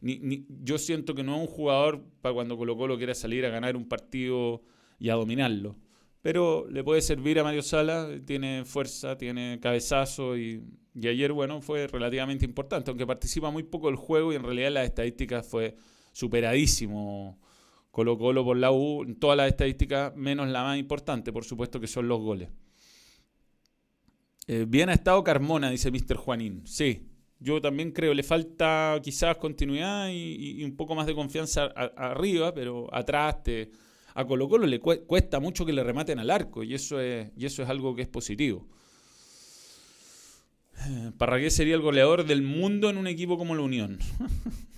[0.00, 3.74] yo siento que no es un jugador para cuando Colo Colo quiera salir a ganar
[3.74, 4.62] un partido
[5.00, 5.74] y a dominarlo.
[6.22, 10.62] Pero le puede servir a Mario Sala, tiene fuerza, tiene cabezazo y,
[10.94, 14.70] y ayer, bueno, fue relativamente importante, aunque participa muy poco del juego y en realidad
[14.70, 15.74] las estadísticas fue
[16.12, 17.40] superadísimo
[17.90, 21.80] Colo Colo por la U, en todas las estadísticas, menos la más importante, por supuesto,
[21.80, 22.50] que son los goles.
[24.46, 26.16] Eh, bien ha estado Carmona, dice Mr.
[26.16, 26.66] Juanín.
[26.66, 32.54] Sí, yo también creo, le falta quizás continuidad y, un poco más de confianza arriba,
[32.54, 33.70] pero atrás te,
[34.14, 37.46] a Colo Colo le cuesta mucho que le rematen al arco y eso es, y
[37.46, 38.66] eso es algo que es positivo.
[40.86, 43.98] Eh, Parragué sería el goleador del mundo en un equipo como la Unión.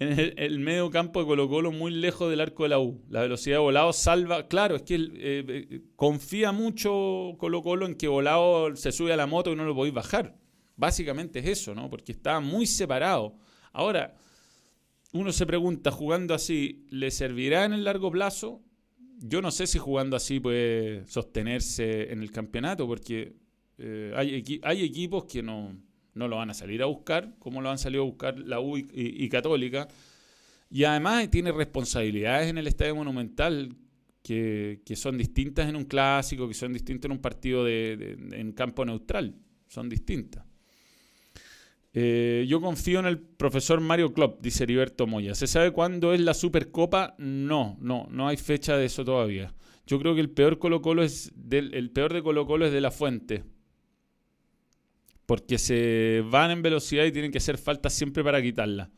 [0.00, 3.04] en el, medio campo de Colo Colo muy lejos del arco de la U.
[3.10, 4.48] La velocidad de Volado salva.
[4.48, 9.16] Claro, es que eh, eh, confía mucho Colo Colo en que Volado se sube a
[9.16, 10.34] la moto y no lo podéis bajar.
[10.74, 11.90] Básicamente es eso, ¿no?
[11.90, 13.36] Porque está muy separado.
[13.74, 14.16] Ahora,
[15.12, 18.62] uno se pregunta, jugando así, ¿le servirá en el largo plazo?
[19.18, 23.34] Yo no sé si jugando así puede sostenerse en el campeonato, porque
[23.76, 24.14] eh,
[24.62, 25.76] hay equipos que no,
[26.14, 28.76] no lo van a salir a buscar, como lo han salido a buscar la U
[28.76, 29.88] y, Católica.
[30.70, 33.76] Y además tiene responsabilidades en el Estadio Monumental
[34.22, 38.84] que, son distintas en un clásico, que son distintas en un partido de, en campo
[38.84, 39.34] neutral.
[39.68, 40.44] Son distintas.
[41.92, 45.34] Eh, yo confío en el profesor Mario Klopp, dice Heriberto Moya.
[45.34, 47.14] ¿Se sabe cuándo es la Supercopa?
[47.18, 49.54] No, no, no hay fecha de eso todavía.
[49.86, 52.72] Yo creo que el peor Colo Colo es del, el peor de Colo Colo es
[52.72, 53.42] de la Fuente
[55.30, 58.90] porque se van en velocidad y tienen que hacer falta siempre para quitarla.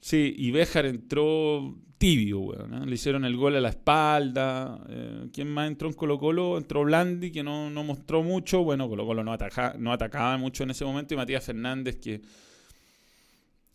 [0.00, 2.88] Sí, y Béjar entró tibio, weón.
[2.88, 4.82] Le hicieron el gol a la espalda.
[4.88, 6.56] Eh, ¿Quién más entró en Colo Colo?
[6.56, 8.64] Entró Blandi, que no, mostró mucho.
[8.64, 9.36] Bueno, Colo Colo no,
[9.80, 11.12] no atacaba mucho en ese momento.
[11.12, 12.22] Y Matías Fernández, que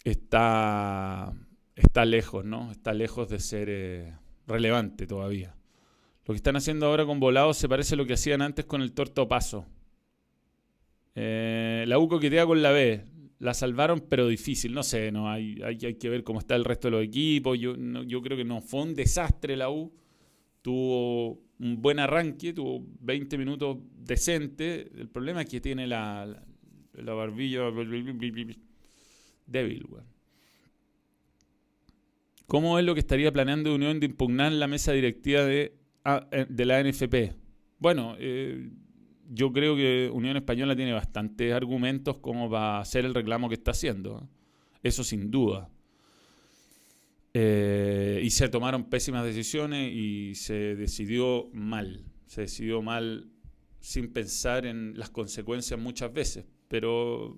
[0.04, 1.32] está,
[1.76, 2.72] está lejos, ¿no?
[2.72, 4.16] Está lejos de ser eh,
[4.48, 5.56] relevante todavía.
[6.26, 8.82] Lo que están haciendo ahora con Volados se parece a lo que hacían antes con
[8.82, 9.68] el Torto Paso.
[11.16, 13.06] Eh, la U coquetea con la B.
[13.40, 14.74] La salvaron, pero difícil.
[14.74, 17.58] No sé, no hay, hay, que ver cómo está el resto de los equipos.
[17.58, 19.94] Yo, yo creo que no fue un desastre la U.
[20.62, 24.92] Tuvo un buen arranque, tuvo 20 minutos decente.
[24.98, 26.44] El problema es que tiene la,
[26.94, 27.72] la, barbilla
[29.46, 29.88] débil.
[32.46, 35.74] ¿Cómo es lo que estaría planeando Unión de impugnar la mesa directiva de,
[36.32, 37.36] eh, de la NFP?
[37.78, 38.70] Bueno, eh,
[39.30, 43.72] yo creo que Unión Española tiene bastantes argumentos como para hacer el reclamo que está
[43.72, 44.28] haciendo.
[44.82, 45.70] Eso sin duda.
[47.34, 52.06] Eh, y se tomaron pésimas decisiones y se decidió mal.
[52.26, 53.30] Se decidió mal
[53.80, 56.46] sin pensar en las consecuencias muchas veces.
[56.68, 57.38] Pero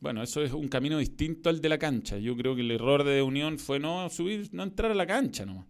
[0.00, 2.16] bueno, eso es un camino distinto al de la cancha.
[2.16, 5.44] Yo creo que el error de Unión fue no subir, no entrar a la cancha
[5.44, 5.66] nomás.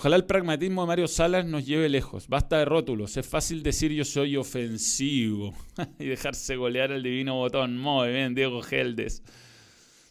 [0.00, 2.26] Ojalá el pragmatismo de Mario Salas nos lleve lejos.
[2.26, 3.18] Basta de rótulos.
[3.18, 5.52] Es fácil decir yo soy ofensivo
[5.98, 7.76] y dejarse golear el divino botón.
[7.76, 9.22] Muy bien, Diego Geldes.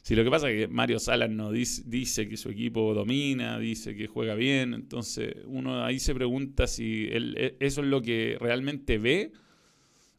[0.03, 3.95] Si lo que pasa es que Mario Salas no dice, que su equipo domina, dice
[3.95, 8.99] que juega bien, entonces uno ahí se pregunta si e, eso es lo que realmente
[8.99, 9.31] ve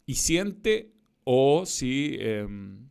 [0.05, 0.91] y siente
[1.23, 2.89] o si em,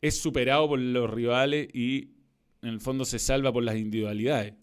[0.00, 2.10] es superado por los rivales y
[2.62, 4.54] en el fondo se salva por las individualidades.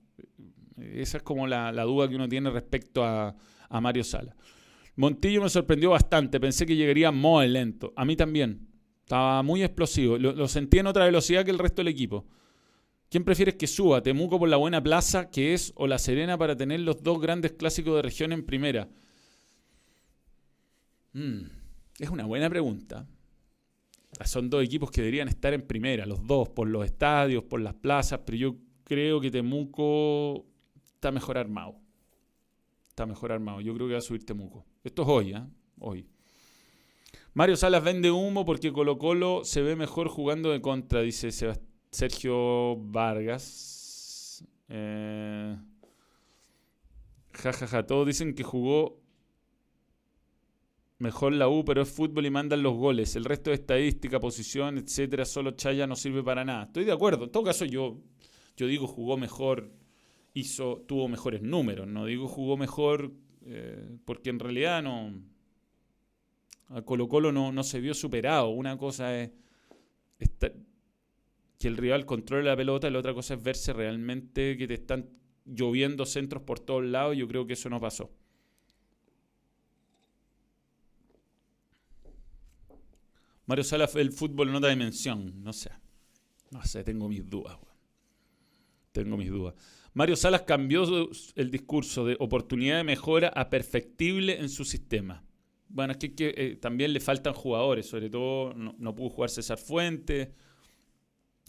[0.93, 3.35] Esa es como la, duda que uno tiene respecto a,
[3.81, 4.35] Mario Sala.
[4.95, 7.91] Montillo me sorprendió bastante, pensé que llegaría muy lento.
[7.95, 8.67] A mí también.
[9.01, 10.17] Estaba muy explosivo.
[10.17, 12.25] Lo, sentí en otra velocidad que el resto del equipo.
[13.09, 14.01] ¿Quién prefieres que suba?
[14.01, 17.51] ¿Temuco por la buena plaza que es o La Serena para tener los dos grandes
[17.53, 18.87] clásicos de región en primera?
[21.13, 21.41] Mm,
[21.99, 23.07] es una buena pregunta.
[24.25, 27.73] Son dos equipos que deberían estar en primera, los dos, por los estadios, por las
[27.73, 30.45] plazas, pero yo creo que Temuco
[31.03, 31.75] está mejor armado.
[32.87, 33.59] Está mejor armado.
[33.59, 34.65] Yo creo que va a subir Temuco.
[34.85, 35.43] Esto es hoy, ¿eh?
[35.79, 36.07] Hoy.
[37.33, 41.29] Mario Salas vende humo porque Colo Colo se ve mejor jugando de contra, dice.
[41.91, 44.45] Sergio Vargas.
[44.69, 45.57] Eh,
[47.33, 47.85] ja, ja.
[47.85, 49.01] Todos dicen que jugó
[50.99, 53.17] mejor la U, pero es fútbol y mandan los goles.
[53.17, 56.63] El resto de estadística, posición, etcétera, solo Chaya no sirve para nada.
[56.63, 57.25] Estoy de acuerdo.
[57.25, 57.97] En todo caso, yo,
[58.55, 59.82] yo digo jugó mejor,
[60.87, 61.87] tuvo mejores números.
[61.87, 63.11] No digo jugó mejor
[63.45, 65.13] eh, porque en realidad no.
[66.69, 68.49] A Colo Colo no, no se vio superado.
[68.49, 69.31] Una cosa es
[71.59, 75.09] que el rival controle la pelota, la otra cosa es verse realmente que te están
[75.45, 77.15] lloviendo centros por todos lados.
[77.15, 78.11] Yo creo que eso no pasó.
[83.45, 85.43] Mario Sala el fútbol en otra dimensión.
[85.43, 85.69] No sé.
[86.51, 87.57] No sé, tengo mis dudas.
[88.91, 89.55] Tengo mis dudas.
[89.93, 95.23] Mario Salas cambió el discurso de oportunidad de mejora a perfectible en su sistema.
[95.69, 100.29] Bueno, es que, eh, también le faltan jugadores, sobre todo no, pudo jugar César Fuentes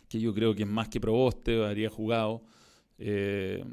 [0.08, 2.44] que yo creo que es más que Proboste, habría jugado.
[2.98, 3.64] Eh,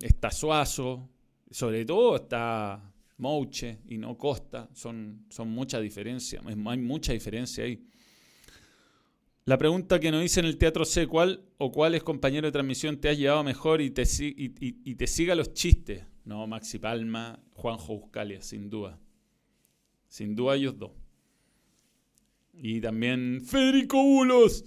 [0.00, 1.08] está Suazo,
[1.50, 7.86] sobre todo está Mouche y no Costa, son, son mucha diferencia, hay mucha diferencia ahí.
[9.46, 12.98] La pregunta que nos dice en el Teatro C, ¿cuál o cuáles compañero de transmisión
[12.98, 16.06] te has llevado mejor y te, y, te siga los chistes?
[16.24, 18.98] No, Maxi Palma, Juanjo Buscalia, sin duda.
[20.08, 20.92] Sin duda ellos dos.
[22.54, 24.64] Y también Federico Bulos.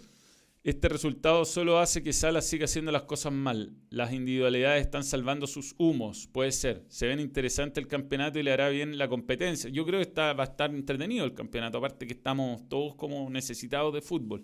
[0.64, 3.74] Este resultado solo hace que Salas siga haciendo las cosas mal.
[3.90, 6.86] Las individualidades están salvando sus humos, puede ser.
[6.90, 9.72] Se ven interesante el campeonato y le hará bien la competencia.
[9.72, 13.28] Yo creo que está, va a estar entretenido el campeonato, aparte que estamos todos como
[13.32, 14.44] necesitados de fútbol.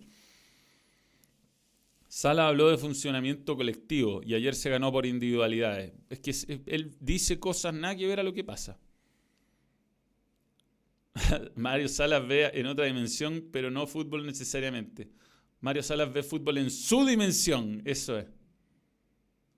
[2.16, 5.94] Sala habló de funcionamiento colectivo y ayer se ganó por individualidades.
[6.12, 8.78] Es que él dice cosas nada que ver a lo que pasa.
[11.56, 15.10] Mario Salas ve en otra dimensión, pero no fútbol necesariamente.
[15.60, 18.28] Mario Salas ve fútbol en su dimensión, eso es.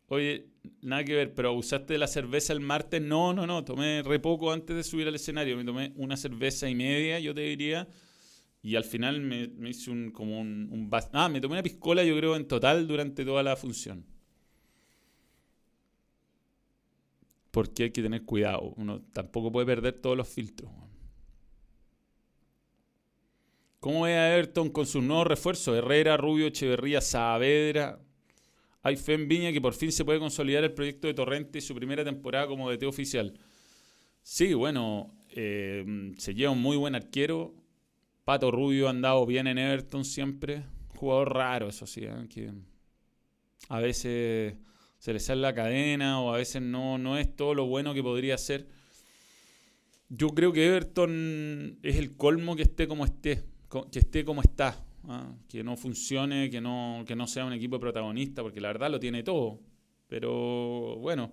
[0.08, 0.48] Oye,
[0.82, 3.02] nada que ver, pero ¿usaste de la cerveza el martes?
[3.02, 5.58] No, no, no, tomé re poco antes de subir al escenario.
[5.58, 7.86] Me tomé una cerveza y media, yo te diría.
[8.65, 10.89] Y al final me, hice un, como un.
[11.13, 14.04] Ah, me tomé una piscola, yo creo, en total durante toda la función.
[17.51, 18.73] Porque hay que tener cuidado.
[18.75, 20.71] Uno tampoco puede perder todos los filtros.
[23.80, 25.78] ¿Cómo ve a Everton con sus nuevos refuerzos?
[25.78, 27.99] Herrera, Rubio, Echeverría, Saavedra.
[28.82, 31.62] Hay fe en Viña que por fin se puede consolidar el proyecto de Torrente y
[31.62, 33.39] su primera temporada como DT oficial.
[34.23, 37.54] Sí, bueno, eh, se lleva un muy buen arquero.
[38.26, 40.64] Pato Rubio ha andado bien en Everton siempre.
[40.96, 42.28] Jugador raro, eso sí, ¿eh?
[42.30, 42.52] que
[43.70, 44.56] a veces
[44.98, 48.04] se le sale la cadena o a veces no, no es todo lo bueno que
[48.04, 48.68] podría ser.
[50.10, 53.46] Yo creo que Everton es el colmo que esté como esté
[53.92, 55.34] que esté como está, ¿ah?
[55.50, 59.00] que no funcione, que no, que no sea un equipo protagonista, porque la verdad lo
[59.00, 59.60] tiene todo.
[60.08, 61.32] Pero bueno,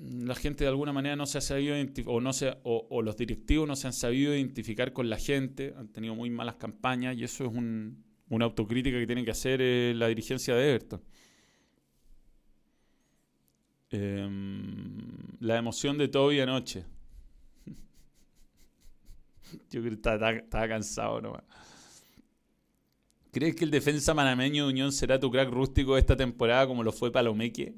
[0.00, 1.76] la gente de alguna manera no se ha sabido
[2.06, 5.88] o no se, o, los directivos no se han sabido identificar con la gente, han
[5.88, 10.08] tenido muy malas campañas y eso es una autocrítica que tiene que hacer eh, la
[10.08, 11.02] dirigencia de Everton.
[13.90, 14.98] Em,
[15.38, 16.84] la emoción de Toby anoche.
[19.70, 21.44] Yo creo que estaba, cansado nomás.
[23.30, 26.90] ¿Crees que el defensa manameño de Unión será tu crack rústico esta temporada como lo
[26.90, 27.76] fue Palomeque?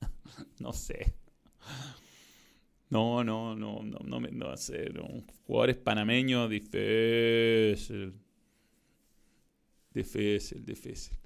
[0.60, 1.19] no sé.
[2.90, 4.92] No, no, no, no, no, no sé.
[5.46, 8.14] Jugadores panameños, difícil.
[9.92, 11.16] Difícil, difícil.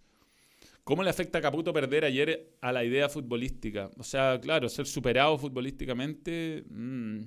[0.84, 3.90] ¿Cómo le afecta a Caputo perder ayer a la idea futbolística?
[3.98, 6.64] O sea, claro, ser superado futbolísticamente.
[6.68, 7.20] Mmm,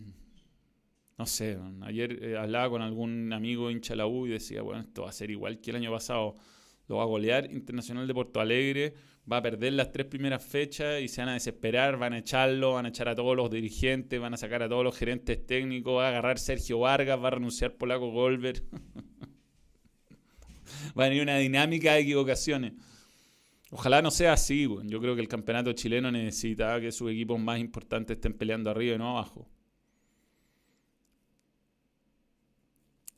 [1.18, 5.04] no sé, ayer eh, hablaba con algún amigo hincha la U y decía, bueno, esto
[5.04, 6.36] va a ser igual que el año pasado.
[6.88, 8.94] Lo va a golear Internacional de Porto Alegre,
[9.32, 12.74] va a perder las tres primeras fechas y se van a desesperar, van a echarlo,
[12.74, 15.98] van a echar a todos los dirigentes, van a sacar a todos los gerentes técnicos,
[15.98, 18.64] va a agarrar Sergio Vargas, va a renunciar Polaco Golver.
[20.98, 22.74] va a venir una dinámica de equivocaciones.
[23.70, 27.60] Ojalá no sea así, yo creo que el campeonato chileno necesita que sus equipos más
[27.60, 29.50] importantes estén peleando arriba y no abajo.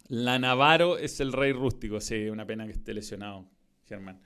[0.08, 2.02] La Navarro es el rey rústico.
[2.02, 3.46] Sí, una pena que esté lesionado,
[3.86, 4.20] Germán.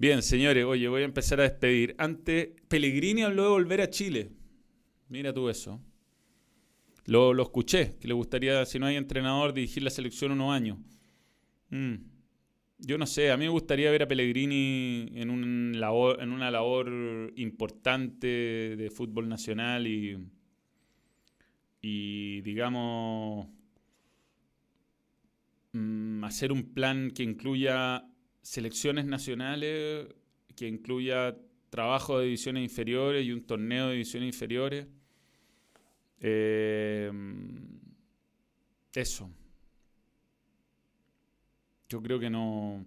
[0.00, 1.94] Bien, señores, oye, voy a empezar a despedir.
[1.98, 4.30] Antes, Pellegrini habló de volver a Chile.
[5.10, 5.78] Mira tú eso.
[7.04, 10.78] Lo, escuché, que le gustaría, si no hay entrenador, dirigir la selección unos años.
[11.68, 11.96] Mm.
[12.78, 17.34] Yo no sé, a mí me gustaría ver a Pellegrini en, un en una labor
[17.36, 18.26] importante
[18.78, 20.16] de fútbol nacional y,
[21.82, 23.48] y digamos,
[25.72, 28.09] mm, hacer un plan que incluya
[28.42, 30.06] selecciones nacionales,
[30.56, 31.36] que incluya
[31.70, 34.86] trabajo de divisiones inferiores y un torneo de divisiones inferiores.
[36.20, 37.10] Eh,
[38.94, 39.30] eso.
[41.88, 42.84] Yo creo que no.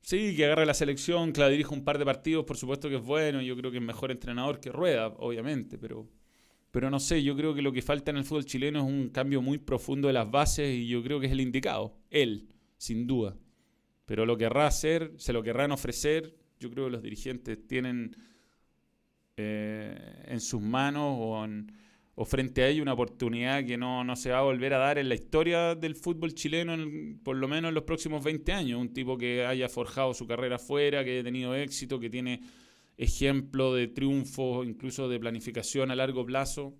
[0.00, 2.96] Sí, que agarre la selección, que la dirija un par de partidos, por supuesto que
[2.96, 3.42] es bueno.
[3.42, 6.08] Yo creo que es mejor entrenador que Rueda, obviamente, pero,
[6.70, 7.22] pero no sé.
[7.22, 10.06] Yo creo que lo que falta en el fútbol chileno es un cambio muy profundo
[10.06, 11.96] de las bases y yo creo que es el indicado.
[12.10, 13.36] Él, sin duda.
[14.06, 16.34] Pero lo querrá hacer, se lo querrán ofrecer.
[16.58, 18.16] Yo creo que los dirigentes tienen
[19.36, 21.18] eh, en sus manos
[22.14, 25.10] o, frente a ellos una oportunidad que no, se va a volver a dar en
[25.10, 26.74] la historia del fútbol chileno,
[27.22, 28.80] por lo menos en los próximos 20 años.
[28.80, 32.40] Un tipo que haya forjado su carrera afuera, que haya tenido éxito, que tiene
[32.96, 36.74] ejemplo de triunfo, incluso de planificación a largo plazo.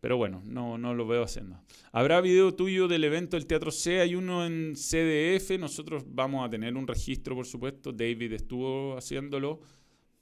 [0.00, 1.60] Pero bueno, no, no lo veo haciendo.
[1.90, 6.50] Habrá video tuyo del evento del Teatro C, hay uno en CDF, nosotros vamos a
[6.50, 9.60] tener un registro, por supuesto, David estuvo haciéndolo,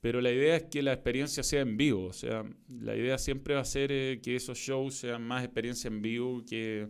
[0.01, 2.45] pero la idea es que la experiencia sea en vivo, o sea,
[2.81, 6.43] la idea siempre va a ser eh, que esos shows sean más experiencia en vivo
[6.49, 6.89] que,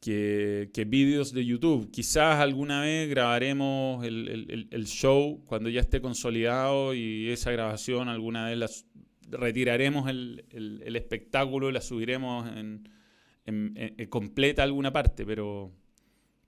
[0.00, 1.90] que, que vídeos de YouTube.
[1.90, 8.46] Quizás alguna vez grabaremos el, el, show cuando ya esté consolidado y esa grabación alguna
[8.46, 8.68] vez la
[9.30, 12.88] retiraremos el, el, espectáculo, la subiremos en,
[14.08, 15.72] completa alguna parte, pero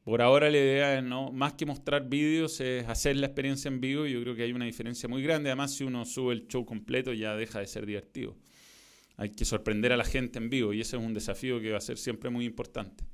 [0.04, 3.80] por ahora la idea es no, más que mostrar vídeos, es hacer la experiencia en
[3.80, 5.50] vivo yo creo que hay una diferencia muy grande.
[5.50, 8.36] Además, si uno sube el show completo ya deja de ser divertido.
[9.16, 11.78] Hay que sorprender a la gente en vivo y ese es un desafío que va
[11.78, 13.04] a ser siempre muy importante.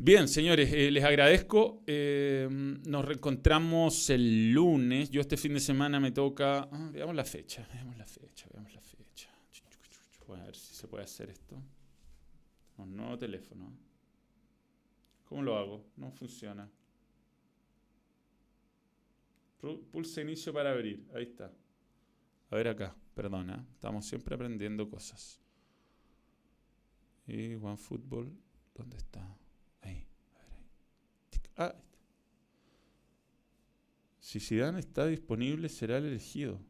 [0.00, 1.82] Bien, señores, eh, les agradezco.
[1.84, 5.10] Eh, nos reencontramos el lunes.
[5.10, 6.68] Yo este fin de semana me toca.
[6.70, 9.28] Ah, veamos la fecha, veamos la fecha, veamos la fecha.
[10.28, 11.60] Voy a ver si se puede hacer esto.
[12.76, 13.76] Un nuevo teléfono.
[15.24, 15.84] ¿Cómo lo hago?
[15.96, 16.70] No funciona.
[19.90, 21.08] Pulsa inicio para abrir.
[21.12, 21.52] Ahí está.
[22.50, 23.66] A ver acá, perdona.
[23.74, 25.40] Estamos siempre aprendiendo cosas.
[27.26, 28.32] Y OneFootball,
[28.76, 29.37] ¿dónde está?
[31.58, 31.74] Ah,
[34.20, 36.60] si Zidane está disponible, será el elegido.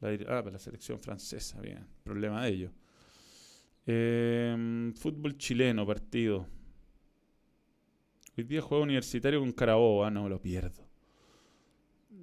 [0.00, 1.86] ah, para la selección francesa, bien.
[2.04, 2.72] Problema de ello.
[3.86, 6.46] Em, fútbol chileno, partido.
[8.36, 10.04] Hoy día juego universitario con Carabobo.
[10.04, 10.86] Ah, no, lo pierdo.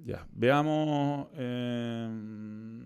[0.04, 1.28] Ya, veamos.
[1.34, 2.82] Em,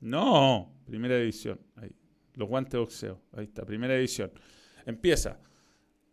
[0.00, 1.58] no, primera división.
[1.76, 2.01] Ahí.
[2.34, 3.20] Los guantes de boxeo.
[3.32, 4.32] Ahí está, primera edición.
[4.86, 5.38] Empieza.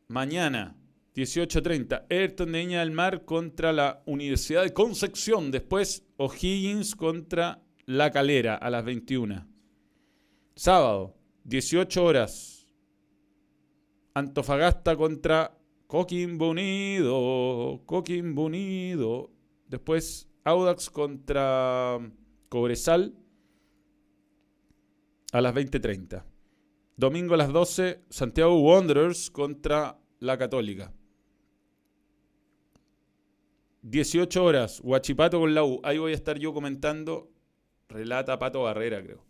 [0.08, 0.76] Mañana,
[1.16, 5.52] 18.30, Ayrton de Iña del Mar contra la Universidad de Concepción.
[5.52, 9.48] Después, O'Higgins contra La Calera a las 21.
[10.56, 12.68] Sábado, 18 horas.
[14.14, 15.58] Antofagasta contra
[15.88, 17.82] Coquimbo Unido.
[17.86, 19.32] Coquimbo Unido.
[19.68, 22.00] Después, Audax contra
[22.50, 23.14] Cobresal
[25.32, 26.24] a las 20.30.
[26.98, 30.94] Domingo a las 12, Santiago Wanderers contra la Católica.
[33.82, 35.80] 18 horas, Huachipato con la U.
[35.84, 37.32] Ahí voy a estar yo comentando.
[37.88, 39.26] Relata Pato Barrera, creo.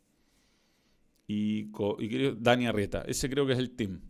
[1.28, 1.70] Y,
[2.00, 3.02] y Dani Arrieta.
[3.02, 4.02] Ese creo que es el team.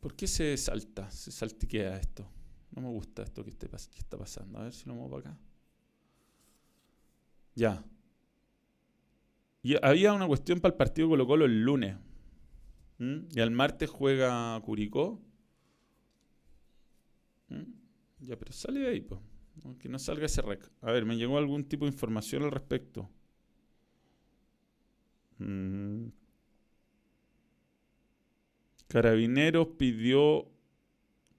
[0.00, 1.10] ¿Por qué se salta?
[1.10, 2.28] Se saltiquea esto.
[2.72, 4.58] No me gusta esto que, está pasando.
[4.58, 5.40] A ver si lo muevo para acá.
[7.54, 7.84] Ya.
[9.62, 11.96] Y había una cuestión para el partido Colo Colo el lunes.
[12.98, 15.20] Y al martes juega Curicó.
[18.20, 19.20] Ya, pero sale de ahí, pues.
[19.78, 20.70] Que no salga ese rec.
[20.80, 23.10] A ver, me llegó algún tipo de información al respecto.
[25.38, 26.08] Mm.
[28.88, 30.48] Carabineros pidió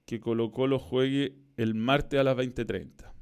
[0.05, 3.12] que Colo Colo juegue el martes a las 20.30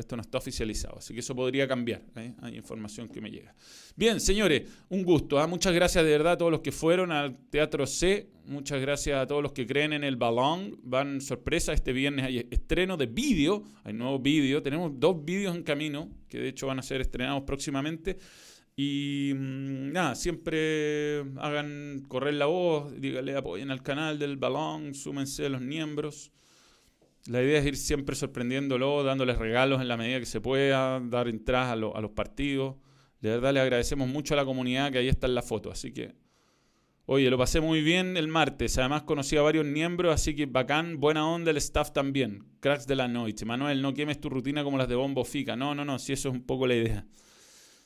[0.00, 2.02] esto no está oficializado, así que eso podría cambiar.
[2.16, 2.34] ¿eh?
[2.42, 3.54] Hay información que me llega.
[3.94, 5.38] Bien, señores, un gusto.
[5.38, 5.46] ¿ah?
[5.46, 8.30] Muchas gracias de verdad a todos los que fueron al Teatro C.
[8.46, 10.78] Muchas gracias a todos los que creen en el balón.
[10.82, 14.62] Van sorpresa, este viernes hay estreno de vídeo, hay nuevo vídeo.
[14.62, 18.18] Tenemos dos vídeos en camino, que de hecho van a ser estrenados próximamente.
[18.76, 25.48] Y mm, nada, siempre hagan correr la voz, díganle apoyen al canal del balón, súmense
[25.48, 26.30] los miembros.
[27.28, 31.26] La idea es ir siempre sorprendiéndolo, dándoles regalos en la medida que se pueda, dar
[31.28, 32.76] entradas a, a los partidos.
[33.20, 35.72] De verdad le agradecemos mucho a la comunidad que ahí está en la foto.
[35.72, 36.14] Así que,
[37.06, 38.78] oye, lo pasé muy bien el martes.
[38.78, 42.44] Además conocí a varios miembros, así que bacán, buena onda el staff también.
[42.60, 43.44] Cracks de la noche.
[43.44, 45.56] Manuel, no quemes tu rutina como las de Bombo Fica.
[45.56, 47.06] No, no, no, si eso es un poco la idea.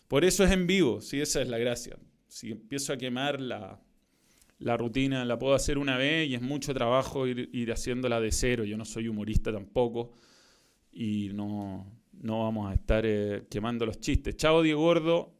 [0.08, 1.96] Por eso es en vivo, si esa es la gracia.
[2.26, 3.40] Si empiezo a quemar
[4.60, 8.64] la, rutina, la puedo hacer una vez y es mucho trabajo ir, haciéndola de cero.
[8.64, 10.12] Yo no soy humorista tampoco
[10.92, 14.36] y no, vamos a estar eh, quemando los chistes.
[14.36, 15.34] Chao, Diego Gordo.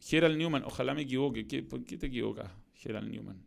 [0.00, 1.44] Gerald Newman, ojalá me equivoque.
[1.62, 3.42] ¿Por qué te equivocas, Gerald Newman?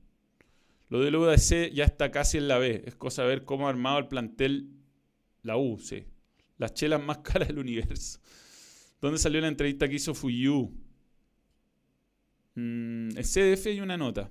[0.89, 2.83] Lo del UDC ya está casi en la B.
[2.85, 4.69] Es cosa de ver cómo ha armado el plantel
[5.45, 6.03] la U, sí.
[6.57, 8.19] Las chelas más caras del universo.
[9.01, 10.71] ¿Dónde salió la entrevista que hizo Fuyu?
[12.55, 14.29] Mm, el CDF hay una nota.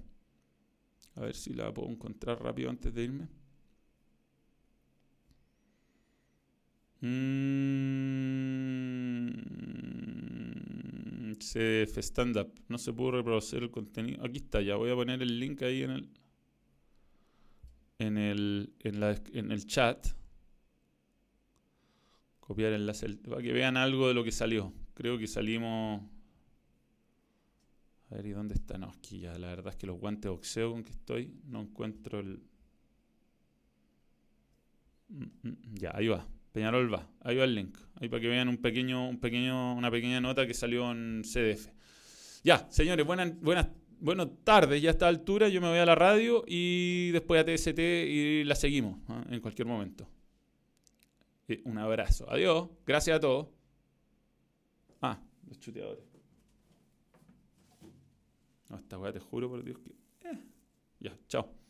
[1.17, 3.29] A ver si la puedo encontrar rápido antes de irme.
[7.01, 8.15] Mm,
[11.39, 12.53] CDF Stand Up.
[12.69, 14.25] No se pudo reproducir el contenido.
[14.25, 16.09] Aquí está, ya voy a poner el link ahí en el.
[17.99, 20.07] En el, en, la, en el chat.
[22.41, 24.73] Copiar enlace para que vean algo de lo que salió.
[24.95, 26.03] Creo que salimos.
[28.15, 28.79] A ver, ¿y dónde está?
[28.79, 31.63] No, aquí ya, la verdad es que los guantes de boxeo con que estoy, no
[31.63, 32.41] encuentro el.
[35.09, 36.25] Mm, mm, mm, ya, ahí va.
[36.53, 37.11] Peñarol va.
[37.21, 37.77] Ahí va el link.
[37.97, 41.69] Ahí para que vean un pequeño, un pequeño, una pequeña nota que salió en CDF.
[42.45, 43.67] Ya, señores, buenas, buenas,
[43.99, 44.81] buenas tardes.
[44.81, 48.45] Ya a esta altura yo me voy a la radio y después a TST y
[48.45, 49.25] la seguimos ¿ah?
[49.29, 50.09] en cualquier momento
[51.65, 52.31] un abrazo.
[52.31, 52.69] Adiós.
[52.87, 53.49] Gracias a todos.
[55.03, 56.14] Ah, los chuteadores.
[58.69, 59.91] No, esta weá te juro por Dios que.
[60.29, 60.39] Eh.
[61.01, 61.64] Ya, chao.